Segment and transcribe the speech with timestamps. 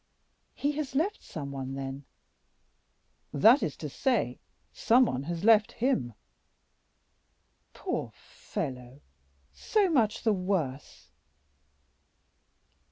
[0.55, 2.05] "He has left some one, then?"
[3.31, 4.39] "That is to say,
[4.73, 6.13] some one has left him."
[7.73, 9.01] "Poor fellow!
[9.53, 11.11] so much the worse!"